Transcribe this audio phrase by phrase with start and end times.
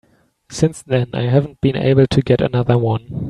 [0.49, 3.07] Since then I haven't been able to get another one.